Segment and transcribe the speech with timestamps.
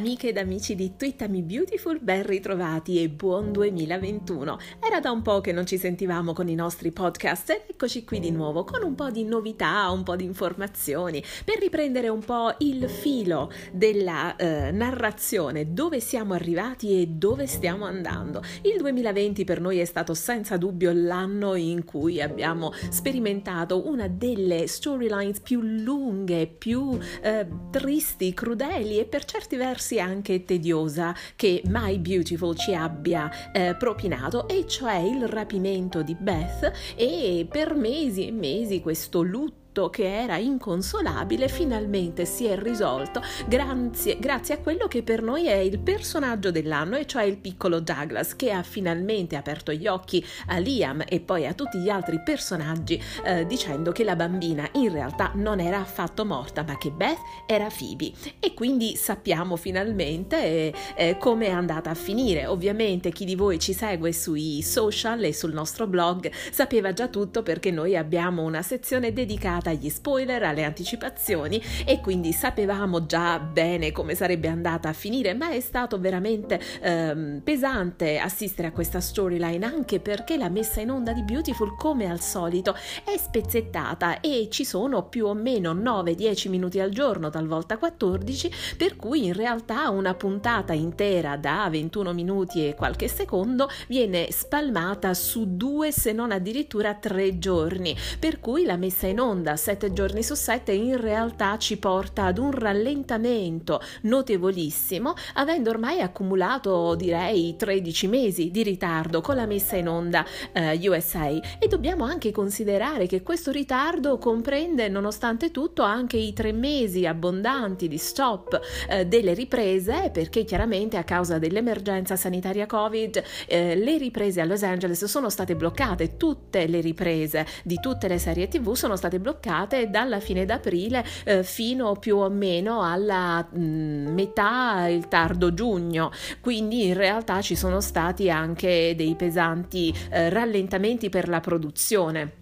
[0.00, 4.58] amiche ed amici di Twittami Beautiful, ben ritrovati e buon 2021.
[4.82, 8.18] Era da un po' che non ci sentivamo con i nostri podcast ed eccoci qui
[8.18, 12.54] di nuovo con un po' di novità, un po' di informazioni per riprendere un po'
[12.60, 18.42] il filo della eh, narrazione, dove siamo arrivati e dove stiamo andando.
[18.62, 24.66] Il 2020 per noi è stato senza dubbio l'anno in cui abbiamo sperimentato una delle
[24.66, 31.98] storylines più lunghe, più eh, tristi, crudeli e per certi versi anche tediosa che My
[31.98, 38.30] Beautiful ci abbia eh, propinato, e cioè il rapimento di Beth e per mesi e
[38.30, 45.02] mesi questo lutto che era inconsolabile finalmente si è risolto grazie, grazie, a quello che
[45.04, 49.72] per noi è il personaggio dell'anno e cioè il piccolo Douglas che ha finalmente aperto
[49.72, 54.16] gli occhi a Liam e poi a tutti gli altri personaggi eh, dicendo che la
[54.16, 58.12] bambina in realtà non era affatto morta ma che Beth era Phoebe.
[58.40, 62.46] E quindi sappiamo finalmente eh, eh, come è andata a finire.
[62.46, 67.42] Ovviamente chi di voi ci segue sui social e sul nostro blog sapeva già tutto
[67.42, 73.92] perché noi abbiamo una sezione dedicata agli spoiler, alle anticipazioni e quindi sapevamo già bene
[73.92, 79.66] come sarebbe andata a finire, ma è stato veramente ehm, pesante assistere a questa storyline
[79.66, 84.64] anche perché la messa in onda di Beautiful come al solito è spezzettata e ci
[84.64, 90.14] sono più o meno 9-10 minuti al giorno, talvolta 14, per cui in realtà una
[90.14, 96.94] puntata intera da 21 minuti e qualche secondo viene spalmata su due se non addirittura
[96.94, 101.58] tre giorni, per cui la messa in onda da 7 giorni su 7 in realtà
[101.58, 109.34] ci porta ad un rallentamento notevolissimo, avendo ormai accumulato direi 13 mesi di ritardo con
[109.34, 115.50] la messa in onda eh, USA e dobbiamo anche considerare che questo ritardo comprende nonostante
[115.50, 121.38] tutto anche i tre mesi abbondanti di stop eh, delle riprese perché chiaramente a causa
[121.38, 127.46] dell'emergenza sanitaria Covid eh, le riprese a Los Angeles sono state bloccate, tutte le riprese
[127.64, 132.18] di tutte le serie tv sono state bloccate bloccate dalla fine d'aprile eh, fino più
[132.18, 136.10] o meno alla mh, mm, metà, il tardo giugno.
[136.40, 142.39] Quindi in realtà ci sono stati anche dei pesanti eh, rallentamenti per la produzione.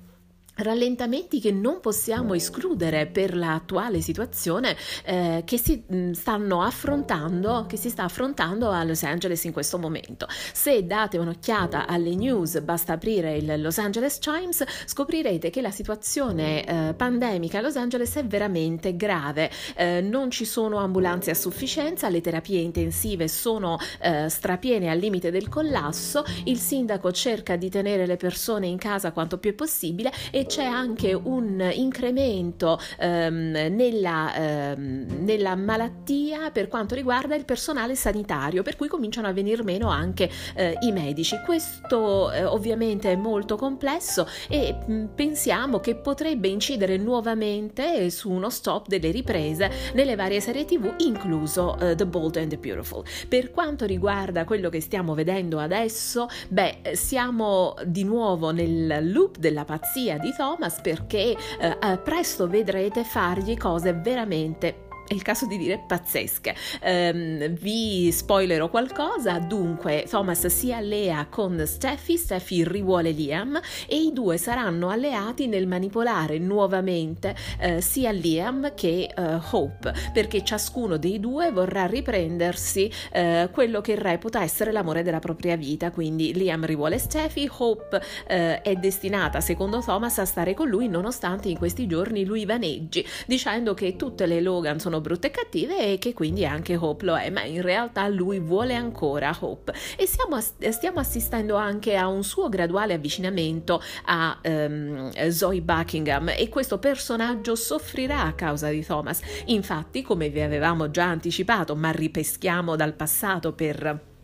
[0.60, 7.76] Rallentamenti che non possiamo escludere per l'attuale situazione eh, che si mm, stanno affrontando, che
[7.76, 10.26] si sta affrontando a Los Angeles in questo momento.
[10.52, 16.64] Se date un'occhiata alle news, basta aprire il Los Angeles Times, scoprirete che la situazione
[16.64, 19.52] eh, pandemica a Los Angeles è veramente grave.
[19.76, 25.30] Eh, non ci sono ambulanze a sufficienza, le terapie intensive sono eh, strapiene al limite
[25.30, 30.12] del collasso, il sindaco cerca di tenere le persone in casa quanto più è possibile
[30.32, 37.94] e c'è anche un incremento ehm, nella, ehm, nella, malattia per quanto riguarda il personale
[37.94, 41.38] sanitario, per cui cominciano a venire meno anche eh, i medici.
[41.44, 48.30] Questo eh, ovviamente è molto complesso e mh, mm, pensiamo che potrebbe incidere nuovamente su
[48.30, 53.04] uno stop delle riprese nelle varie serie TV, incluso uh, The Bold and the Beautiful.
[53.28, 59.66] Per quanto riguarda quello che stiamo vedendo adesso, beh, siamo di nuovo nel loop della
[59.66, 65.56] pazzia di Thomas perché eh, eh, presto vedrete fargli cose veramente è il caso di
[65.56, 66.54] dire pazzesche.
[66.82, 74.12] Um, vi spoilerò qualcosa, dunque Thomas si allea con Steffi, Steffi rivuole Liam e i
[74.12, 81.18] due saranno alleati nel manipolare nuovamente uh, sia Liam che uh, Hope, perché ciascuno dei
[81.18, 86.98] due vorrà riprendersi uh, quello che reputa essere l'amore della propria vita, quindi Liam rivuole
[86.98, 92.44] Steffi, Hope è destinata secondo Thomas a stare con lui nonostante in questi giorni lui
[92.44, 96.76] vaneggi dicendo che tutte le Logan sono sono brutte e cattive e che quindi anche
[96.76, 101.96] Hope lo è, ma in realtà lui vuole ancora Hope e stiamo, stiamo assistendo anche
[101.96, 108.68] a un suo graduale avvicinamento a um, Zoe Buckingham e questo personaggio soffrirà a causa
[108.68, 109.20] di Thomas.
[109.46, 114.16] Infatti, come vi avevamo già anticipato, ma ripeschiamo dal passato per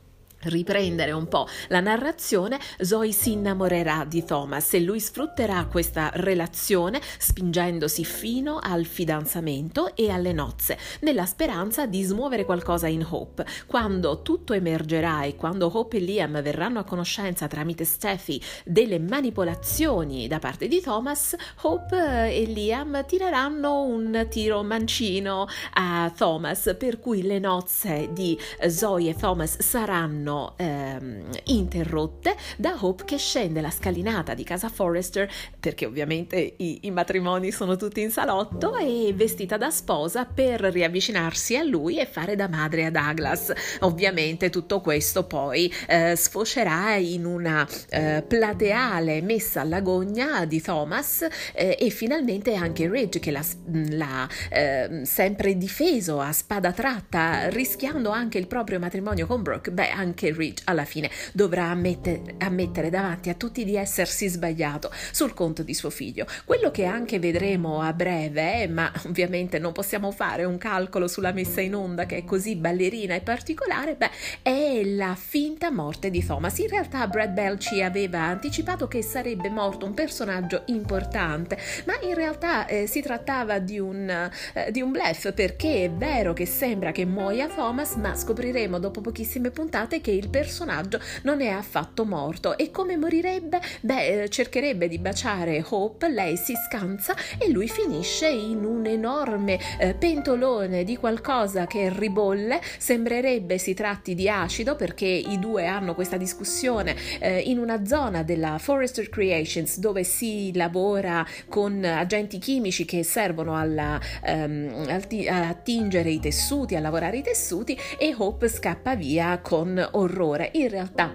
[0.45, 7.01] riprendere un po' la narrazione, Zoe si innamorerà di Thomas e lui sfrutterà questa relazione
[7.19, 13.45] spingendosi fino al fidanzamento e alle nozze, nella speranza di smuovere qualcosa in Hope.
[13.67, 20.27] Quando tutto emergerà e quando Hope e Liam verranno a conoscenza tramite Steffi delle manipolazioni
[20.27, 27.23] da parte di Thomas, Hope e Liam tireranno un tiro mancino a Thomas, per cui
[27.23, 28.39] le nozze di
[28.69, 34.69] Zoe e Thomas saranno vengono ehm, interrotte da Hope che scende la scalinata di casa
[34.69, 40.61] Forrester, perché ovviamente i, i matrimoni sono tutti in salotto, e vestita da sposa per
[40.61, 43.53] riavvicinarsi a lui e fare da madre a Douglas.
[43.81, 51.27] Ovviamente tutto questo poi eh, sfocerà in una eh, plateale messa alla gogna di Thomas
[51.53, 58.39] eh, e finalmente anche Ridge che l'ha, ehm, sempre difeso a spada tratta, rischiando anche
[58.39, 59.71] il proprio matrimonio con Brooke.
[59.71, 65.35] Beh, anche Ridge alla fine dovrà ammettere, ammettere davanti a tutti di essersi sbagliato sul
[65.35, 66.27] conto di suo figlio.
[66.45, 71.61] Quello che anche vedremo a breve, ma ovviamente non possiamo fare un calcolo sulla messa
[71.61, 74.11] in onda che è così ballerina e particolare, beh,
[74.43, 76.59] è la finta morte di Thomas.
[76.59, 82.15] In realtà Brad Bell ci aveva anticipato che sarebbe morto un personaggio importante, ma in
[82.15, 86.93] realtà eh, si trattava di un, eh, di un bluff perché è vero che sembra
[86.93, 92.57] che muoia Thomas, ma scopriremo dopo pochissime puntate che il personaggio non è affatto morto
[92.57, 93.61] e come morirebbe?
[93.81, 99.59] Beh, eh, cercherebbe di baciare Hope, lei si scansa e lui finisce in un enorme
[99.79, 105.95] eh, pentolone di qualcosa che ribolle, sembrerebbe si tratti di acido perché i due hanno
[105.95, 112.85] questa discussione eh, in una zona della Forester Creations dove si lavora con agenti chimici
[112.85, 114.87] che servono alla, um,
[115.29, 120.51] a tingere i tessuti, a lavorare i tessuti e Hope scappa via con orrore.
[120.53, 121.13] In realtà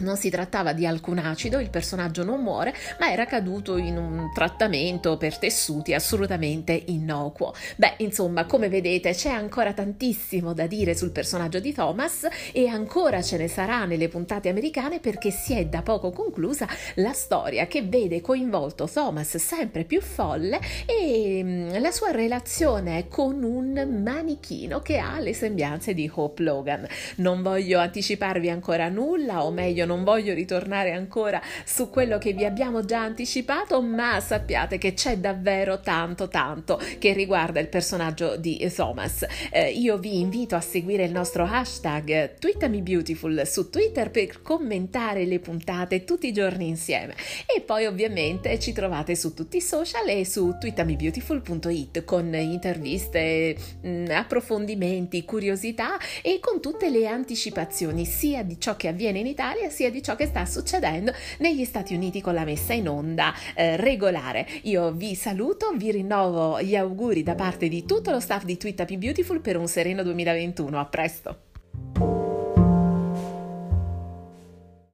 [0.00, 4.30] non si trattava di alcun acido, il personaggio non muore, ma era caduto in un
[4.32, 7.54] trattamento per tessuti assolutamente innocuo.
[7.76, 13.22] Beh, insomma, come vedete, c'è ancora tantissimo da dire sul personaggio di Thomas e ancora
[13.22, 16.66] ce ne sarà nelle puntate americane perché si è da poco conclusa
[16.96, 23.42] la storia che vede coinvolto Thomas sempre più folle e mm, la sua relazione con
[23.42, 26.86] un manichino che ha le sembianze di Hope Logan.
[27.16, 32.44] Non voglio anticiparvi ancora nulla, o meglio non voglio ritornare ancora su quello che vi
[32.44, 38.70] abbiamo già anticipato, ma sappiate che c'è davvero tanto tanto che riguarda il personaggio di
[38.72, 39.26] Thomas.
[39.50, 45.40] Eh, io vi invito a seguire il nostro hashtag TweetamiBeautiful su Twitter per commentare le
[45.40, 47.14] puntate tutti i giorni insieme
[47.52, 54.06] e poi ovviamente ci trovate su tutti i social e su tweetamibeautiful.it con interviste, mm,
[54.10, 59.79] approfondimenti, curiosità e con tutte le anticipazioni sia di ciò che avviene in Italia sia
[59.80, 63.78] sia di ciò che sta succedendo negli Stati Uniti con la messa in onda eh,
[63.78, 64.46] regolare.
[64.64, 68.84] Io vi saluto, vi rinnovo gli auguri da parte di tutto lo staff di Twitter
[68.98, 70.78] Beautiful per un sereno 2021.
[70.78, 71.49] A presto!